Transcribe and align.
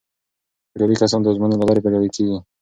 بریالي 0.73 0.95
کسان 1.01 1.19
د 1.21 1.27
ازموینو 1.31 1.59
له 1.61 1.65
لارې 1.69 1.83
بریالي 1.83 2.09
کیږي. 2.15 2.37